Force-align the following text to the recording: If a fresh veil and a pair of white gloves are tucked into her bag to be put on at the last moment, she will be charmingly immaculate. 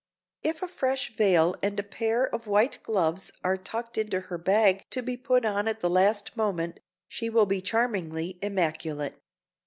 If 0.41 0.63
a 0.63 0.67
fresh 0.67 1.15
veil 1.15 1.55
and 1.61 1.79
a 1.79 1.83
pair 1.83 2.25
of 2.25 2.47
white 2.47 2.79
gloves 2.81 3.29
are 3.43 3.55
tucked 3.55 3.99
into 3.99 4.19
her 4.19 4.39
bag 4.39 4.83
to 4.89 5.03
be 5.03 5.15
put 5.15 5.45
on 5.45 5.67
at 5.67 5.81
the 5.81 5.91
last 5.91 6.35
moment, 6.35 6.79
she 7.07 7.29
will 7.29 7.45
be 7.45 7.61
charmingly 7.61 8.39
immaculate. 8.41 9.21